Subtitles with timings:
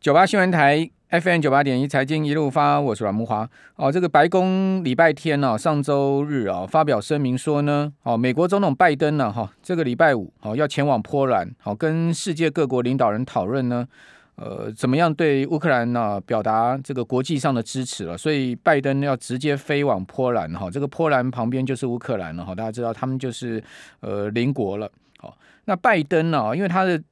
[0.00, 3.48] 九八新闻台 FM 九八点一财经一路发，我是阮慕华。
[3.74, 13.88] 哦，这个白宫礼拜天呢、啊，上周日啊，发表声明说呢，哦，美国总统拜登呢，哈，这个礼拜五哦要前往波兰，好跟世界各国领导人讨论呢，
[14.36, 18.16] 呃，怎么样对乌克兰呢表达这个国际上的支持了。
[18.16, 23.60] 所以拜登要直接飞往波兰，哈，这个波兰旁边就是乌克兰了，哈，大家知道他们就是
[23.98, 24.88] 呃邻国了。
[25.18, 27.02] 好，那拜登呢，因为他的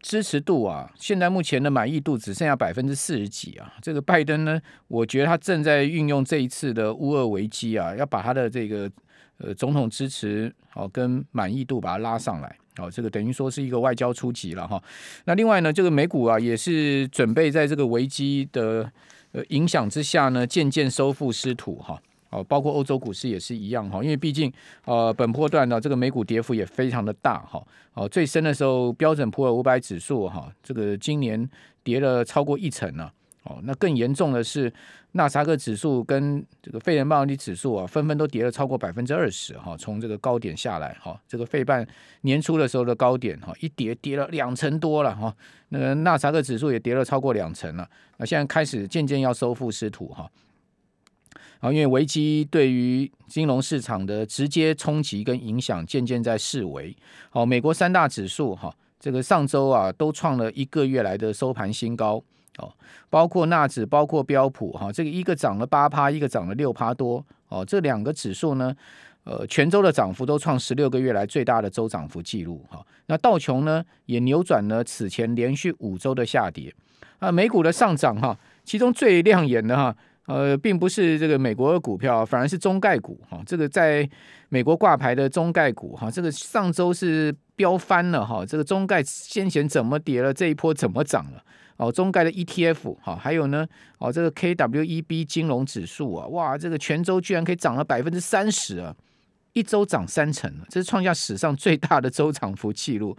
[0.00, 3.72] 支持度啊，现在目前的满意度只剩下百分之四十几啊。
[3.82, 8.90] 这个拜登呢，我觉得他正在运用这一次的乌俄危机啊，要把他的这个
[9.38, 12.90] 呃总统支持哦跟满意度把它拉上来哦。
[12.90, 14.82] 这个等于说是一个外交出击了哈。
[15.24, 18.90] 那另外呢，这个美股啊也是准备在这个危机的
[19.32, 22.00] 呃影响之下呢，渐渐收复失土哈。
[22.30, 24.52] 哦，包括欧洲股市也是一样哈，因为毕竟
[24.84, 27.62] 呃本波段呢，这个美股跌幅也非常的大哈。
[27.94, 31.48] 哦，最深的时候标准普尔五百指数哈，这个今年
[31.82, 33.10] 跌了超过一成呢。
[33.44, 34.70] 哦，那更严重的是
[35.12, 39.74] 纳斯达克指数跟这个费城半导体指数啊，纷纷都跌了超过百分之二十哈。
[39.78, 41.86] 从这个高点下来哈，这个费半
[42.22, 45.34] 年初的时候的高点哈，一跌跌了两成多了哈。
[45.70, 47.88] 那个纳斯克指数也跌了超过两成了。
[48.18, 50.30] 那现在开始渐渐要收复失土哈。
[51.60, 56.94] 啊，因为危机对于金融市场的直接冲击跟影响渐渐在式微。
[57.30, 62.22] 好，美国三大指数哈，这个上周啊都创了一个月来的收盘新高。
[62.58, 62.72] 哦，
[63.08, 67.24] 包括纳指，包括标普哈，这个一个涨了八趴，一个涨了六趴多。
[67.48, 68.74] 哦，这两个指数呢，
[69.24, 72.64] 呃，全周的涨幅都创十六个月来最大的周涨幅记录。
[72.68, 76.72] 哈，那道琼呢也扭转了此前连续五周的下跌。
[77.18, 79.96] 啊，美股的上涨哈，其中最亮眼的哈。
[80.28, 83.42] 呃，并不是这个美国的股票，反而是中概股哈。
[83.46, 84.06] 这个在
[84.50, 88.44] 美国挂牌的中概股哈，这个上周是飙翻了哈。
[88.44, 91.42] 这个中概先前怎么跌了，这一波怎么涨了？
[91.78, 93.66] 哦，中概的 ETF 哈，还有呢，
[93.96, 98.94] 哦，这个 KWEB 金融指数啊，哇，这个全周居然可以涨了百分之三十啊，
[99.54, 103.16] 一周涨三成，这是创下史上最大的周涨幅记录。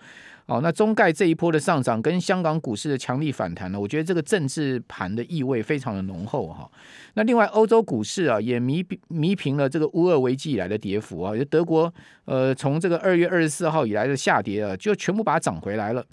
[0.50, 6.68] 哦，那中概这一波的上涨跟香港股市的强力反弹呢，我觉得这个政治盘的意味非常的浓厚哈。
[7.14, 11.94] 那另外欧洲股市啊也弥弥平了这个乌俄危机以来的跌幅啊，就德国
[12.26, 16.04] 呃从这个二月二十四号以来的下跌啊，就全部把它涨回来了。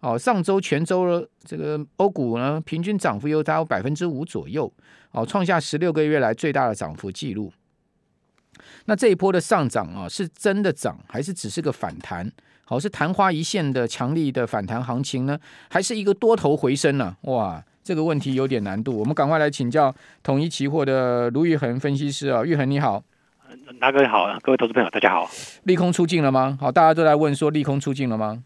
[0.00, 4.70] 哦，上周全周这个欧股呢平均涨幅又达到百分之五左右，
[5.12, 7.50] 哦，创下十六个月来最大的涨幅记录。
[8.84, 12.30] 那这一波的上涨啊，是真的涨还是只是个反弹？
[12.70, 15.38] 好，是昙花一现的强力的反弹行情呢，
[15.70, 17.16] 还是一个多头回升呢？
[17.22, 18.98] 哇，这个问题有点难度。
[18.98, 23.02] 我们赶快来请教统一期货的卢玉恒分析师啊，玉恒你好，
[23.80, 25.30] 大哥好，各位投资朋友大家好。
[25.62, 26.58] 利空出尽了吗？
[26.60, 28.42] 好，大家都在问说利空出尽了吗？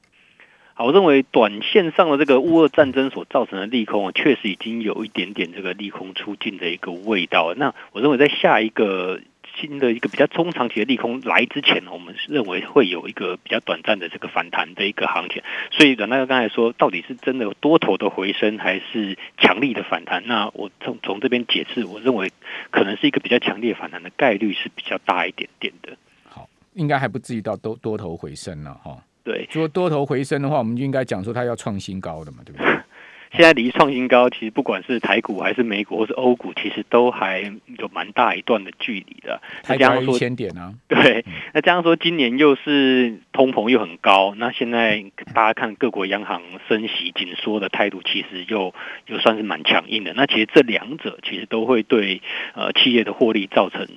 [0.75, 7.55] 好，我认为短线上的这个乌俄战争所造成的利空啊，确实已经有一点点这个利空出尽的一个味道。
[7.56, 9.19] 那我认为在下一个。
[9.56, 15.42] 新的一个比较中长期的利空来之前，我们认为会有一个比较短暂的这个反弹的一个行情。
[15.70, 20.22] 所以阮大哥刚才说，到底是真的有多头的回升，还是强力的反弹？
[20.26, 22.32] 那我从从这边解释，我认为
[22.70, 25.96] 可能是一个比较强烈反弹的概率是比较大一点点的。
[26.28, 28.98] 好，应该还不至于到多多头回升了哈。
[29.24, 32.72] 对，如果多头回升的话，我们就应该讲说它要创新高的嘛，对不对？
[33.42, 37.41] 现在离创新高，其实不管是台股还是美股或是欧股，其实都还
[37.76, 39.42] 有蛮大一段的距离的。
[39.64, 40.72] 才加一千点啊！
[40.86, 45.04] 对，那这样说，今年又是通膨又很高，那现在
[45.34, 48.72] 大家看各国央行升息紧缩的态度，其实又
[49.08, 50.12] 又算是蛮强硬的。
[50.14, 52.22] 那其实这两者其实都会对
[52.54, 53.88] 呃企业的获利造成。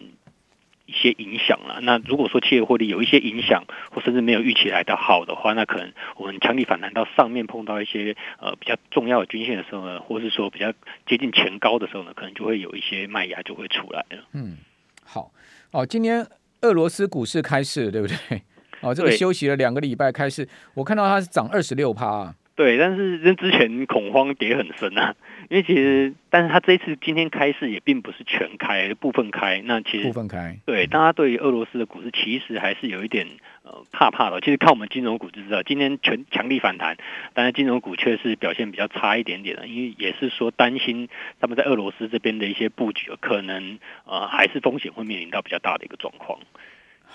[0.95, 1.79] 一些影响了。
[1.81, 10.71] 那如果说企业获利有一些影响，或甚至没有预期来的好的话，那可能我们强力反弹到上面碰到一些呃比较重要的均线的时候呢，或是说比较
[11.05, 14.23] 接近前高的时候呢，可能就会有一些卖压就会出来了。
[14.31, 14.57] 嗯，
[15.03, 15.31] 好
[15.71, 16.25] 哦，今天
[16.61, 18.41] 俄罗斯股市开市对不对？
[18.81, 22.35] 哦，这个休息了两个礼拜开市，我看到它是涨二十六趴啊。
[22.55, 25.13] 对，但是跟之前恐慌跌很深啊，
[25.49, 33.27] 因为其实，但是他这一次今天开市也并不是全开，部分开，那其实部分开，对，大家对于俄罗斯的股市其实还是有一点
[33.63, 34.39] 呃怕怕的。
[34.39, 36.95] 其实看我们金融股就知道，今天全强力反弹，
[37.33, 41.09] 但是金融股却是表现比较差一点点的，因为也是说担心
[41.41, 46.39] 他们在俄罗斯这边的一些布局，可能呃还是风险会面临到比较大的一个状况。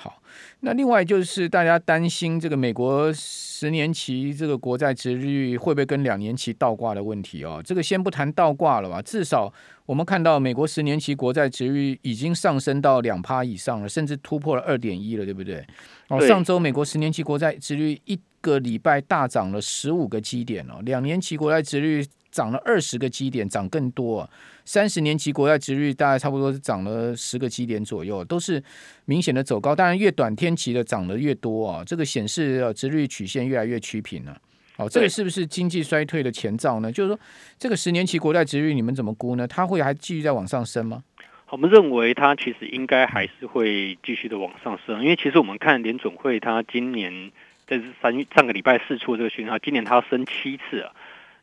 [0.02, 0.22] 好，
[0.60, 7.60] 那另外就是大家担心这个美国十年期这个国债值率会不会跟两年期倒挂的问题哦？
[7.62, 9.52] 这个先不谈倒挂了吧，至少
[9.84, 15.62] 我们看到美国十年期国债值率已经上升到两趴以上了，甚至突破了二点一了，对不对？
[16.08, 24.26] 哦，上周美国十年期国债值率一个礼拜大涨了十五个基点哦，两年期国债值率涨了二十个基点，涨更多。
[24.72, 28.62] 三十年期国债值率大概差不多是涨了十个基点左右，都是
[29.04, 29.74] 明显的走高。
[29.74, 34.40] 当然，越短天期的涨得越多啊，这个显示呃值率曲线越来越趋平了。
[34.76, 36.92] 哦，这个是不是经济衰退的前兆呢？
[36.92, 37.18] 就是说，
[37.58, 39.44] 这个十年期国债值率你们怎么估呢？
[39.44, 41.02] 它会还继续在往上升吗？
[41.48, 47.32] 我们认为它其实应该还是会继续的往上升，因为其实我们看联总会，它今年
[47.66, 50.92] 这是三月上个礼拜四出这个讯号，今年它要升七次啊。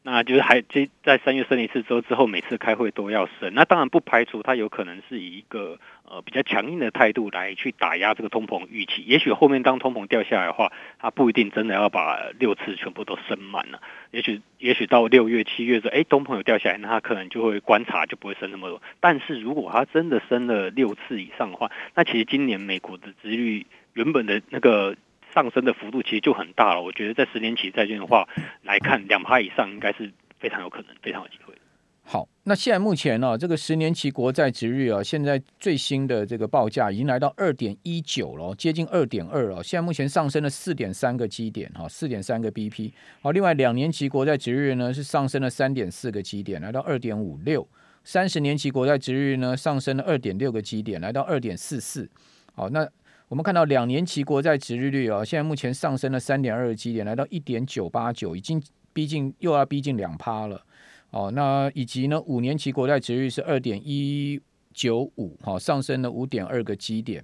[0.04, 3.54] 那就是还这在三月升一次之后，之后每次开会都要升。
[3.54, 5.78] 那当然不排除它有可能是以一个
[6.08, 9.02] 呃比较强硬的态度来去打压这个通膨预期。
[9.02, 13.82] 也许后面当通膨掉下来的话，它不一定真的要把六次全部都升满了。
[14.12, 18.82] 也许也许到六月七月的时候，哎，通膨有掉下来，那它可能就会观察，就不会升那么多。
[19.02, 24.96] 但是如果它真的升了六次以上的话，那其实今年美国的殖率原本的那个。
[25.38, 28.28] 上升的幅度其实就很大了，我觉得在十年期债券的话
[28.64, 31.54] 来看，两趴以上应该是非常有可能，非常有机会。
[32.02, 39.62] 好，那现在目前呢、啊，这个十年期国债殖率啊，现在最新的这个报价已经来到二点一九了，接近二点二了。
[39.64, 42.92] 现在目前上升了四点三个基点，哈，四点三个 BP。
[43.22, 47.68] 好，另外两年期国债殖率呢是上升了三点四个基点，来到二点五六。
[48.04, 52.10] 三十年期国债殖率呢上升了二点六个基点，来到二点四四。
[52.56, 52.90] 好，那。
[53.30, 58.62] 我们看到两年期国债殖利率啊，现在目前上升了三点二个基点，来到一点九八九，已经
[58.94, 60.64] 逼近又要逼近两趴了。
[61.10, 64.40] 哦，那以及呢，五年期国债殖利率是二点一
[64.74, 67.22] 九五，哈，上升了五点二个基点。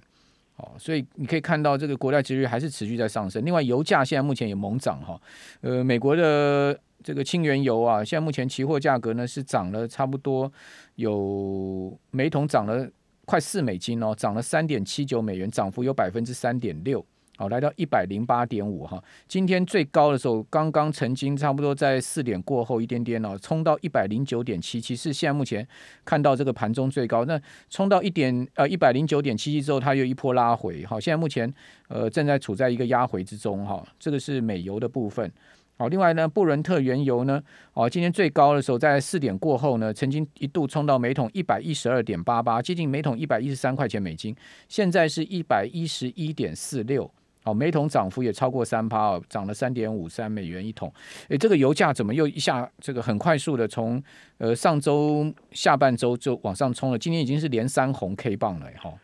[0.56, 3.42] 哦，所以你可以看到这个国债殖利率还是持续在上升。
[3.42, 5.18] 另外，油价现在目前也猛涨哈。
[5.62, 10.52] 呃，美国的这个轻原油啊，现在目前期货价格呢是涨了差不多
[10.96, 12.86] 有每桶涨了。
[13.24, 17.04] 快四美金哦，涨了三点七九美元，涨幅有百分之三点六，
[17.36, 19.02] 好，来到一百零八点五哈。
[19.26, 25.66] 今天最高的时候，刚刚曾经差不多在四点过后一点点哦，冲到一百零九点七七，是现在目前
[26.04, 27.24] 看到这个盘中最高。
[27.24, 27.40] 那
[27.70, 31.52] 冲到一点呃一百零九点七七之后，它又一波拉回，好，现在目前
[31.88, 33.86] 呃正在处在一个压回之中哈。
[33.98, 35.32] 这个是美油的部分。
[35.76, 37.42] 好，另外呢，布伦特原油呢，
[37.72, 44.34] 哦，今天最高的时候在四点过后呢，曾经一度冲到每桶一百一十二点八八，接近每桶一百一十三块钱美金，
[44.68, 47.10] 现在是一百一十一点四六，
[47.42, 50.92] 哦，每桶涨幅也超过三趴哦，涨了三点五三美元一桶。
[51.26, 54.00] 诶，这个油价怎么又一下这个很快速的从
[54.38, 56.98] 呃上周下半周就往上冲了？
[56.98, 58.94] 今天已经是连三红 K 棒了，哈。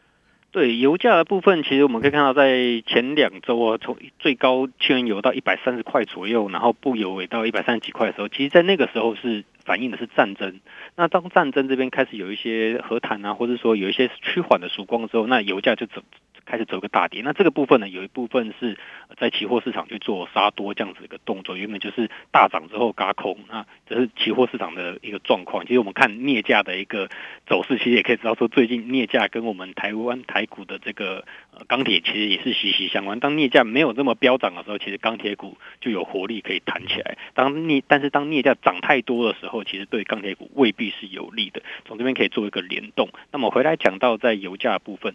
[0.52, 10.60] 对油价的部分，其实我们可以看到，在前两周啊，从最高汽油到一百三十块左右，然后不油也到一百三十几块的时候，其实，在那个时候是反映的是战争。
[10.96, 16.02] 那当战争这边开始有一些和谈啊，或者说有一些趋缓的曙光之后，那油价就走。
[16.46, 18.76] 开始走个大跌，那这个部分呢，有一部分是
[19.20, 25.64] 在期货市场去做杀多这样子一个动作，原本就是大涨之后轧空，那这是期货市场的一个状况。
[25.64, 27.08] 其实我们看镍价的一个
[27.46, 31.24] 走势，其实也可以知道说，最近镍价跟我们台湾台股的这个
[31.68, 33.20] 钢铁其实也是息息相关。
[33.20, 37.16] 当镍价没有这么飙涨的时候，其实钢铁股就有活力可以弹起来。
[37.34, 41.60] 当镍但是当镍价涨太多的时候，其实对钢铁股未必是有利的。
[41.84, 43.10] 从这边可以做一个联动。
[43.30, 45.14] 那么回来讲到在油价部分，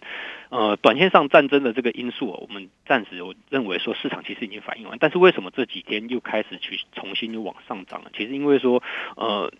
[0.50, 1.16] 呃，短线上。
[1.26, 8.12] 战争的这个因素，我们暂时我认为说市场其实已经反映完，但是为什么这几天又开始去重新又往上涨了？
[8.16, 8.82] 其实因为说，
[9.16, 9.52] 呃，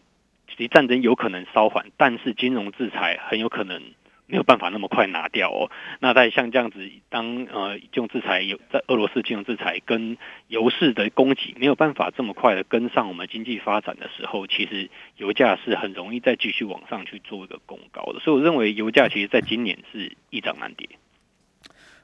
[0.49, 3.83] 其实战争有可能稍缓，但是金融制裁很有可能
[4.27, 5.71] 没有办法那么快拿掉哦。
[6.01, 10.17] 那在像这样子，当呃金融制裁有在俄罗斯金融制裁跟
[10.49, 18.21] 油市的供给没有办法这么快的跟上我们经济发展的时候，其实油价是很容易再继续往上去做一个攻高的。
[18.21, 20.89] 所以我认为油价其实在今年是易涨难跌。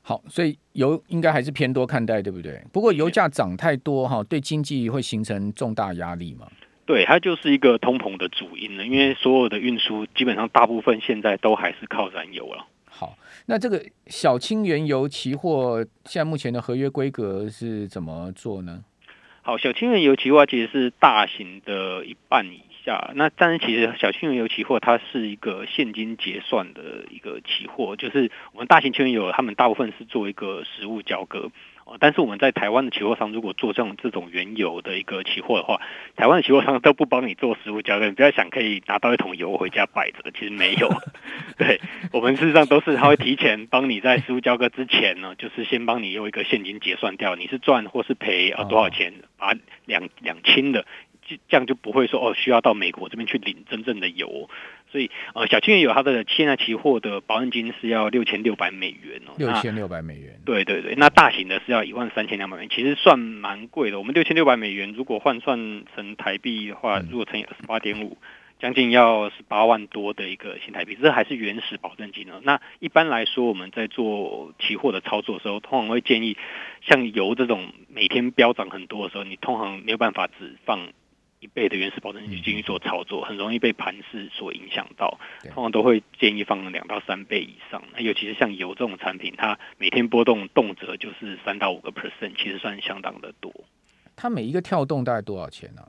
[0.04, 2.60] 好，所以油应该还是偏多看待，对不对？
[2.72, 6.46] 不过油价涨太多哈，对经济会形成重大压力吗？
[6.84, 12.66] 对，它就是一个通膨的主因了，因为所有的运输基本上大部分现在都还是靠燃油了。
[12.86, 18.84] 好，那这个小轻原油期货现在目前的合约规格是怎么做呢？
[19.42, 31.50] 好，小轻原油期货其实是大型的一半以下，那但是其实小轻原油期货它是一个现金结算的一个期货，就是我们大型轻原油他们大部分是做一个实物交割。
[32.00, 35.80] 但是我们在台湾的期货商，如果做这种这种原油的一个期货的话，
[36.16, 40.88] 台湾的期货商都不帮你做实物交割，你不要想可以拿到一桶油回家摆着，其实没有。
[41.58, 41.80] 对，
[42.12, 50.86] 我们事实上都是他会提前帮你在实物交割之前呢，就是先帮你用一个现金结算掉，你是赚或是赔啊多少钱，把两两清的，
[51.26, 54.48] 这样就不会说哦需要到美国这边去领真正的油。
[54.92, 60.38] 所以呃，小青也有它的现在期货的保证金是要六千六百美元哦，六千六百美元。
[60.44, 63.98] 对对对，那大型的是要一万三千两百美元，其实算蛮贵的。
[63.98, 68.18] 我们六千六百美元如果换算成台币的话，如果乘以二十八点五。
[68.60, 72.40] 将近要十八万多的一个新台币，这还是原始保证金呢。
[72.44, 76.36] 那一般来说，我们在做期货的操作的时候，通常会建议，
[76.80, 80.78] 像油这种每天飙涨很多的时候，你通常没有办法只放
[81.42, 85.18] 一倍的原始保证金进去做操作，很容易被盘势所影响到。
[85.52, 87.82] 通常都会建议放两到三倍以上。
[87.92, 93.52] 那尤其是像油这种产品，它每天波动动辄就是三到五个 percent，其实算相当的多。
[94.14, 95.88] 它每一个跳动大概多少钱呢、啊？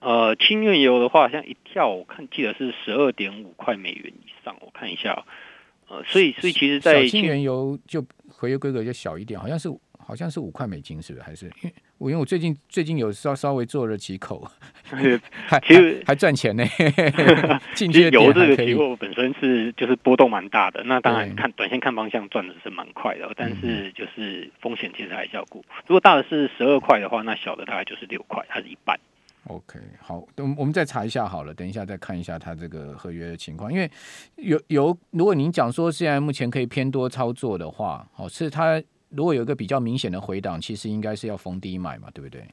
[0.00, 4.56] 呃，轻原油的话，像一跳，我看记得是十二点五块美元以上。
[4.60, 5.24] 我看一下，
[5.88, 9.70] 呃，所以所以其实，在轻原油就合约规格就小一点，好像是
[10.06, 11.24] 好像是五块美金，是不是？
[11.24, 14.46] 还是因为我因为我最近最近有稍稍微做了几口，
[14.84, 16.64] 还其实还赚钱呢。
[17.74, 25.64] 其实油这个期货本身是就是波动蛮大的，那当然看短线看方向赚的是蛮快的，但是就是风险其实还是要顾。
[25.86, 28.98] 如果大的是十二块的话，那小的大概就是六块，它是一半。
[29.46, 33.70] OK，好，等我们再查一下好了，等一下再看一下它这个合约的情况。
[33.70, 33.90] 因为
[34.36, 38.82] 有有，如果您讲说现在目前可以偏多操作的话，哦，是它
[39.16, 42.44] 如果有一个比较明显的回档，其实应该是要逢低买嘛，对不对？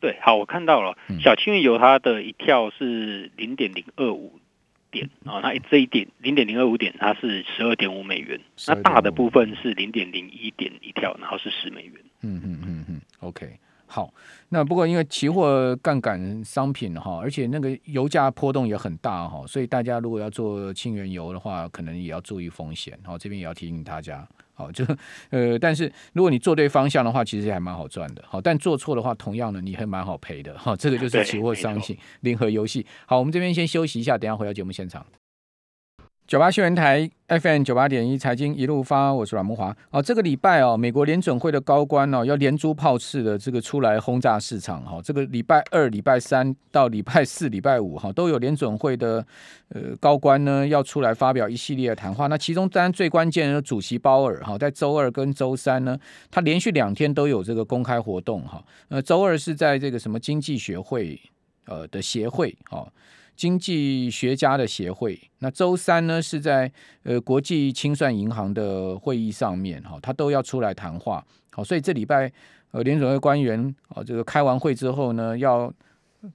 [0.00, 4.38] 对，好，我看到了，小轻原油它的一跳是零点零二五
[4.90, 11.94] 点啊，那、这一点零点零二五点它是十二点五美元，那大的部分是零点零一点一跳，然后是十美元。
[12.20, 13.58] 嗯嗯嗯嗯，OK。
[13.86, 14.12] 好，
[14.48, 22.98] 那不过因为期货杠杆商品哈，而且那个油价波动也很大哈，所以大家如果要做清原油的话，可能也要注意风险。
[23.04, 24.84] 好，这边也要提醒大家，好，就
[25.30, 28.24] 呃，但是如果你做对方向的话，其实还蛮好赚的。
[28.26, 30.56] 好，但做错的话，同样的你还蛮好赔的。
[30.56, 32.86] 好，这个就是期货商品零和游戏。
[33.06, 35.04] 好，我们这边先休息一下，等一下回到节目现场。
[36.26, 39.76] 九八新闻台 FM 九八点一财经一路发，我是阮慕华。
[39.90, 44.98] 哦，这个礼拜哦，美国联准会的高官哦，要连珠炮似的这个出来轰炸市场哈。
[45.04, 49.22] 这个礼拜二、礼拜三到礼拜四、礼拜五哈，都有联准会的
[49.68, 52.26] 呃高官呢要出来发表一系列的谈话。
[52.26, 55.98] 那其中当然最关键的主席鲍尔哈，在周二跟周三呢，
[56.30, 58.64] 他连续两天都有这个公开活动哈。
[58.88, 61.20] 呃，周二是在这个什么经济学会
[61.66, 62.90] 呃的协会哈。
[63.36, 66.70] 经济学家的协会，那周三呢是在
[67.02, 72.32] 呃国际清算银行的会议上面哈，他都要出来谈话，好，所以这礼拜
[72.70, 75.72] 呃联准会官员啊这个开完会之后呢，要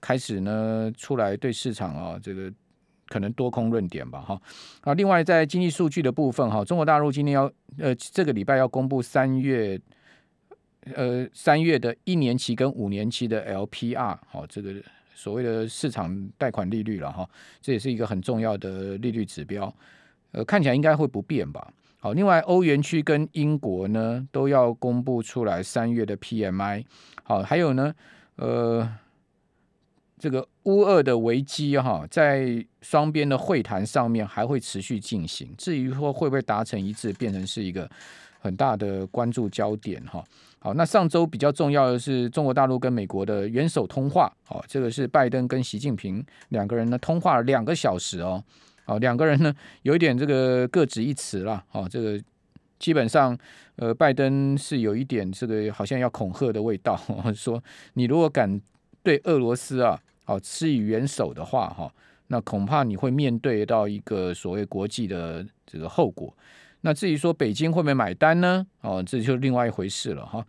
[0.01, 2.51] 开始呢出来对市场啊这个
[3.07, 4.41] 可能多空论点吧哈
[4.81, 9.79] 啊，另外在经济数据的部分哈，中国大陆今天要呃这个礼拜要公布三月
[10.93, 14.73] 呃三月的一年期跟五年期的 LPR 好这个。
[15.19, 19.73] 所谓的市场贷款利率了哈，这也是一个很重要的利率指标，
[20.31, 21.73] 呃，看起来应该会不变吧。
[21.99, 26.85] 好，另外欧元区跟英国呢都要公布出来三月的 PMI。
[27.23, 27.93] 好，还有呢，
[28.37, 28.89] 呃，
[30.17, 35.53] 这个乌俄的危机哈，在双边的会谈上面还会持续进行。
[35.57, 37.91] 至于说会不会达成一致，变成是一个
[38.39, 40.23] 很大的关注焦点哈。
[40.61, 48.43] 好，那上周比较重要的是中国大陆跟美国的元首通话，好，这个是拜登跟习近平两个人呢通话了两个小时哦，
[48.83, 52.21] 好，两个人呢有一点这个各执一词了，好，这个
[52.77, 53.37] 基本上
[53.77, 56.99] 呃拜登是有一点这个好像要恐吓的味道，
[57.33, 58.59] 说你如果敢
[59.01, 61.89] 对俄罗斯啊好施以援手的话哈，
[62.27, 66.35] 那恐怕你会面对到一个所谓国际的这个后果。
[66.81, 68.65] 那至于说北京会不会买单呢？
[68.81, 70.45] 哦，这就另外一回事了哈。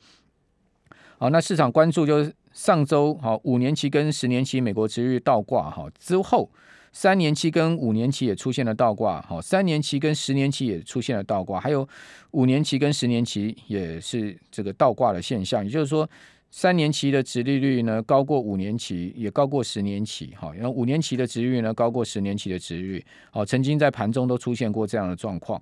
[1.19, 6.51] 好，那市场关注就是上周好五年期跟十年期美国殖利率倒挂哈之后，
[6.93, 11.87] 三年期跟五年期也出现了倒挂，好，三年期跟十年期也出现了倒挂，还有
[12.31, 16.09] 五年期跟十年期也是这个倒挂的现象，也就是说
[16.51, 25.61] 三年期的殖利率呢高过五年期，也高过十年期，哈，然后五年期的殖利率呢高过十年期的殖利率，好，曾经在盘中都出现过这样的状况。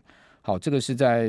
[0.48, 1.28] 好，这个是在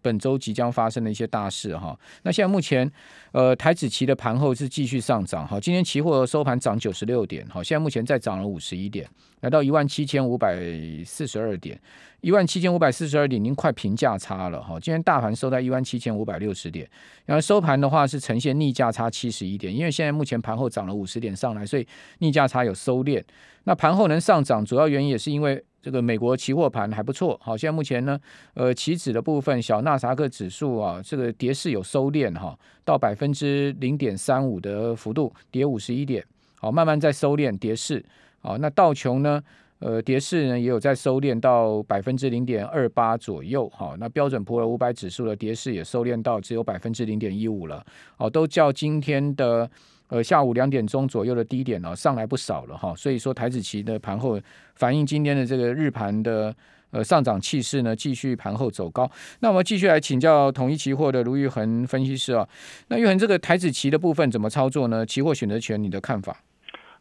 [0.00, 1.98] 本周即将发生的一些大事哈。
[2.22, 2.88] 那现在目前，
[3.32, 5.58] 呃，台指期的盘后是继续上涨哈。
[5.58, 9.04] 今天期货收盘涨九十六点，好，现在目前再涨了五十一点，
[9.40, 10.56] 来到一万七千五百
[11.04, 11.76] 四十二点，
[12.20, 14.78] 一万七千五百四十二点已经快平价差了哈。
[14.78, 16.88] 今天大盘收在一万七千五百六十点，
[17.24, 21.84] 然后收盘的话是呈现逆价差七十一点，因为现在目前盘后涨了五十点上来，所以
[22.20, 23.20] 逆价差有收敛。
[23.64, 25.60] 那盘后能上涨，主要原因也是因为。
[25.82, 28.18] 这个美国期货盘还不错，好，现在目前呢，
[28.54, 36.22] 呃，期指的部分，小纳萨克指数啊，这个跌势有收敛哈，到百分之零点三五的幅度，跌五十一点，
[36.58, 38.04] 好，慢慢在收敛跌势，
[38.40, 39.42] 好，那道琼呢，
[39.78, 47.82] 呃，跌势呢也有在收敛到百分之零点二八左右，好，那标准普尔五百指数的跌势也收敛到只有百分之零点一五了，
[48.18, 49.70] 好，都较今天的
[50.10, 54.38] 呃下午两点钟左右的低点呢上来不少了哈，所以说台子期的盘后
[54.74, 56.54] 反映今天的这个日盘的
[56.90, 59.10] 呃上涨气势呢，继续盘后走高。
[59.38, 62.46] 那我们继续来请教统一期货的卢玉恒分析师啊，
[62.88, 65.06] 那玉恒这个台子期的部分怎么操作呢？
[65.06, 66.36] 期货选择权你的看法？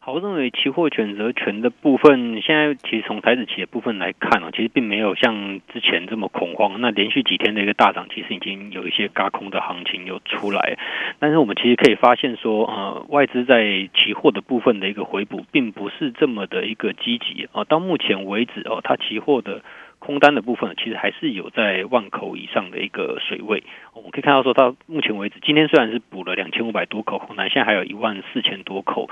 [0.01, 6.79] 好，我认为期货选择权的部分，现在其实从台指期的部分来看哦，其实并没有像之前这么恐慌。
[6.79, 10.77] 那连续几天的一个大涨，其实已经有一些轧空的行情又出来。
[11.19, 17.65] 但是我们其实可以发现说，呃，外资在期货的部分的一个回补，并不是这么的一个积极哦。
[17.65, 19.61] 到目前为止哦，它期货的。
[20.09, 23.61] 空单的部分其实还是有在万口以上的一个水位，
[23.93, 29.07] 我们可以看到说到目前为止，今天虽然是补了两千五百多口空单，现在还有一万四千多口，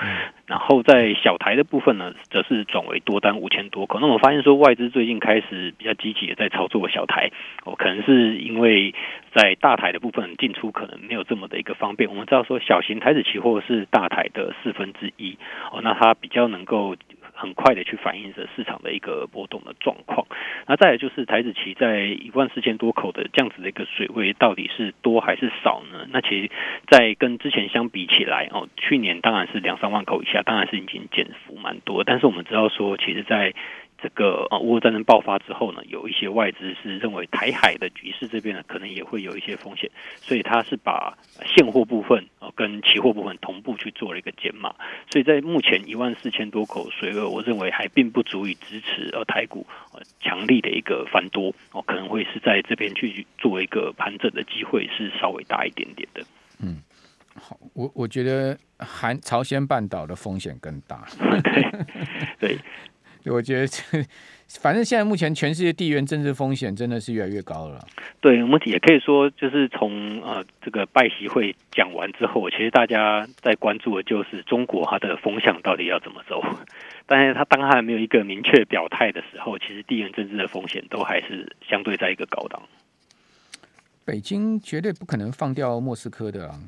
[0.48, 4.00] 然后在小台的部分呢，则是转为多单五千多口。
[4.00, 7.30] 那我发现说外资最近开始比较积极的在操作小台，
[7.64, 8.96] 哦，可能是因为
[9.36, 12.10] 在大台的部分进出可能没有这么的一个方便。
[12.10, 15.38] 我们知道说小型台子期货是大台的四分之一，
[15.72, 16.96] 哦，那它比较能够。
[17.38, 20.28] 很快的去反映着市场的一个波动的状况，
[20.66, 26.08] 那再有就是台子期在一万四千多口的这样子的一个水位到底是多还是少呢？
[26.10, 26.52] 那其实，
[26.90, 33.54] 在跟之前相比起来哦，去年当然是两三万口以下，当然是已经减幅蛮多，但是我们知道说，其实，在
[34.08, 44.74] 这个啊，俄乌战争爆发之后呢，有一些外资是认为台海的局势这边呢，可能也会有一些风险，所以他是把现货部分啊跟期货部分同步去做了一个减码，
[45.12, 56.24] 所以在目前一万四千多口水位，我认为还并不足以支持呃台股呃强力的一个翻多哦，可能会是在这边去做一个盘整的机会是稍微大一点点的。
[56.62, 56.82] 嗯，
[57.36, 61.06] 好，我我觉得韩朝鲜半岛的风险更大。
[61.44, 61.68] 对。
[62.40, 62.58] 对
[63.30, 63.82] 我觉得这，
[64.62, 67.86] 反正现在目前全世界地缘政治风险真的是越来越高了。
[68.22, 76.42] 对，我们也可以说，就是从呃这个拜习会讲完之后，其实大家在关注的就是中国它的风向到底要怎么走。
[77.06, 82.62] 但是它当它还没有一个明确表态的时候，其实地缘政治的风险都还是相对在一个高档。
[84.06, 86.60] 北京绝对不可能放掉莫斯科的啊。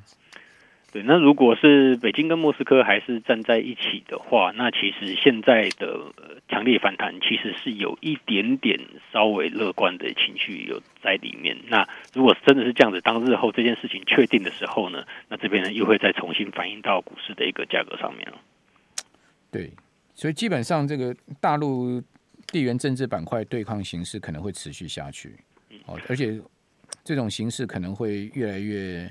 [0.91, 5.99] 对，那如果是北京跟莫斯科还是站在一起的话，那其实现在的
[6.47, 8.79] 强烈反弹其实是有一点点
[9.13, 11.55] 稍微乐观的情绪有在里面。
[11.67, 18.39] 那如果真的是这样子，当日后这件事情确定的时候呢，那这边呢又会再重新反映到股市的一个价格上面了。
[19.51, 19.69] 对，
[20.15, 22.01] 所以基本上这个大陆
[22.47, 25.35] 地缘政治板块对抗形势可能会持续下去，
[25.85, 26.41] 哦，而且
[27.03, 29.07] 这种形势可能会越来越。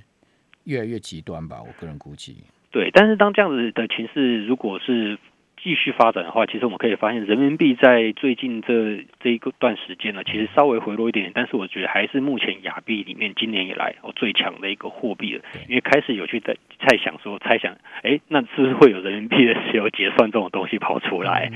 [0.69, 2.45] 越来越极端吧，我个人估计。
[2.71, 5.19] 对，但是当这样子的情势如果是
[5.57, 15.43] 继续发展的话，其实我们可以发现，人民币在最近这这一个段时间呢，其实稍微回落一点点，但是我觉得还是目前亚币里面今年以来哦最强的一个货币了。
[15.67, 21.51] 因为开始有去在猜想说，猜想，哎，那是不是会有人民币的石油结算这种东西跑出来？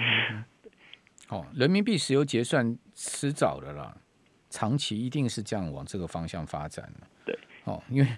[1.28, 3.94] 哦，人民币石油结算迟早的啦，
[4.48, 6.90] 长期一定是这样往这个方向发展。
[7.26, 8.08] 对，哦，因为。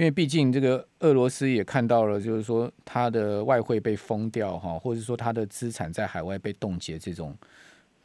[0.00, 7.36] 因为毕竟这个俄罗斯也看到了，就是说它的外汇被封掉哈，或者说它的资产在海外被冻结这种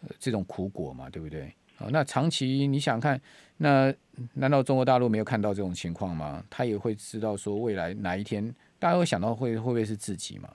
[0.02, 1.50] 呃这种苦果嘛，对不对？
[1.78, 3.18] 好，那长期你想看，
[3.56, 3.94] 那
[4.34, 6.44] 难道中国大陆没有看到这种情况吗？
[6.50, 10.50] 他也会知道说未来哪一天，大家会想到会会不会是自己嘛？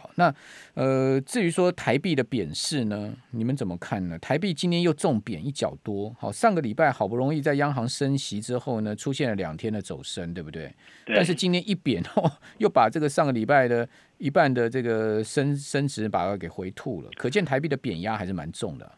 [0.00, 0.34] 好，那
[0.74, 4.18] 呃，至于说台币的贬势呢，你们怎么看呢？
[4.18, 10.72] 台币今天又重贬一角多，好，上个礼拜好不容易在央行升息之后呢，出现了两天的走升，对不对？
[11.04, 11.14] 对。
[11.14, 13.86] 但是今天一贬哦，又把这个上个礼拜的
[14.16, 18.90] 一半的这个升升值把它给回吐了，可见台币的贬压还是蛮重的。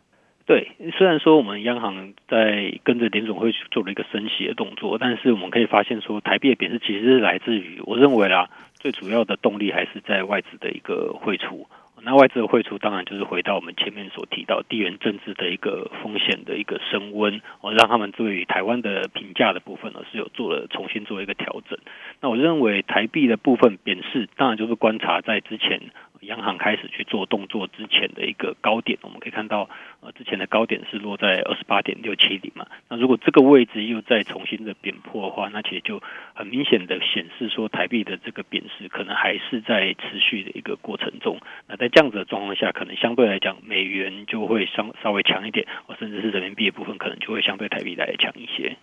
[0.45, 0.67] 对，
[0.99, 8.51] 虽然说我们央行在跟着联总会做了一个升息的动作，但是我们可以发现说，台币的贬值其实是来自于，我认为啦，
[8.83, 11.69] 最主要的动力还是在外资的一个汇出。
[12.05, 21.79] 那外资的汇出，当然就是回到我们前面所提到地缘政治的一个风险的一个升温，我，让他们对于台湾的评价的部分呢，是有做了重新做一个调整。
[22.21, 25.81] 那我认为台币的部分贬势，当然就是观察在之前。
[26.23, 29.69] 央行开始去做动作之前的一个高点，我们可以看到，
[30.01, 32.67] 呃，之前的高点是落在二十八点六七零嘛。
[32.89, 36.01] 那如果这个位置又再重新的贬破的话，那其实就
[36.35, 41.39] 很明显的显示说，台币的这个贬势可能还是在持续的一个过程中。
[41.67, 45.67] 那在这样子的状况下，可能相对来讲，美元就会稍稍微强一点，
[45.99, 48.77] 甚至是人民币的部分可能就会相对台币来强一些。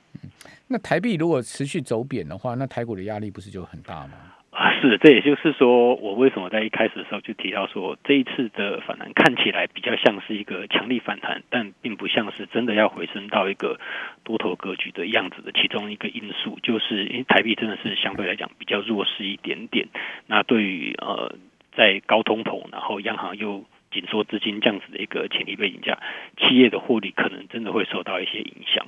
[0.68, 4.29] 那台币如果持续走贬的话，那台股的压力不是就很大吗？
[4.60, 13.80] 啊，是，这也就是说，我为什么在一开始的时候就提到说，这一次的反弹看起来比较像是一个强力反弹，但并不像是真的要回升到一个
[14.26, 15.54] 多头格局的样子的。
[15.54, 19.88] 其中一个因素就是，因为台币真的是相对来讲比较弱势一点点。
[20.28, 21.34] 那对于呃，
[21.78, 25.98] 在高通膨，然后央行又紧缩资金这样子的一个潜力背景下，
[26.38, 28.86] 企业的获利可能真的会受到一些影响。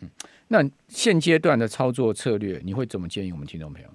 [0.00, 0.08] 嗯，
[0.46, 3.88] 那现阶段的操作策略，你会怎么建议我们听众朋友？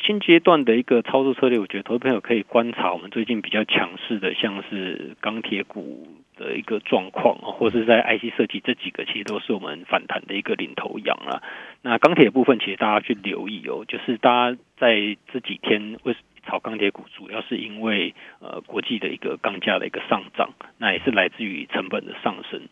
[0.00, 11.42] 新阶段的一个操作策略，我觉得投资朋友可以观察我们最近比较强势的，像是钢铁股的一个状况，或是在 IC 设计这几个，其实都是我们反弹的一个领头羊啊。
[11.82, 22.62] 那钢铁部分，其实大家去留意哦，就是大家在这几天为炒钢铁股，主要是因为呃国际的一个钢价的一个上涨，那也是来自于成本的上升。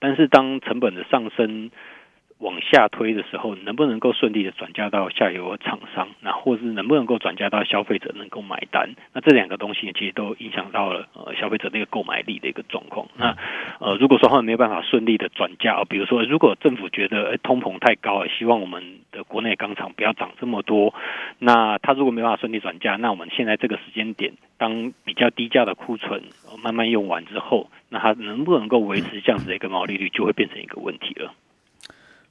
[0.00, 1.70] 但是当成本的上升，
[2.40, 8.94] 往下推的时候，能不能够顺利的转嫁到下游厂商，那或是能不能够转嫁到消费者能够买单？
[9.12, 13.06] 那这两个东西其实都影响到了呃消费者那个购买力的一个状况。
[13.16, 13.36] 那
[13.78, 20.94] 呃如果说他们没有办法顺利的转嫁，哦，比如说如果政府觉得通膨太高了，希望我们的国内钢厂不要涨这么多，
[21.38, 26.22] 那他如果没办法顺利转嫁，那我们现在这个时间点，当比较低价的库存
[26.62, 31.34] 慢慢用完之后，那它能不能够维持这样子的一个毛利率，就会变成一个问题了。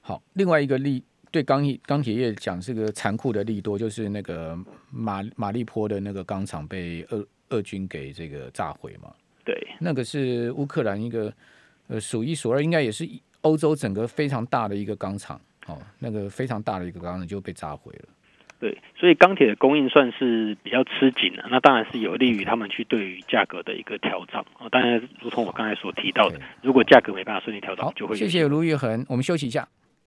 [0.09, 4.57] 好，另外一个利对钢业钢铁业讲这个残酷的利多，就是那个
[4.89, 9.13] 马马利坡的那个钢厂被俄俄军给这个炸毁嘛。
[9.45, 11.31] 对，那个是乌克兰一个
[11.89, 13.07] 呃数一数二，应该也是
[13.41, 18.09] 欧洲整个非常大的一个钢厂哦，那个非常大的一个钢厂就被炸毁了。
[18.59, 24.67] 对，所以钢铁的供应算是比较吃紧的，那当然是有利于他们去对于价格的一个调整啊。
[24.71, 28.15] 当然，如同我刚才所提到的，如果价格没办法顺利调整，就会。
[28.15, 29.67] 谢谢卢玉恒，我们休息一下。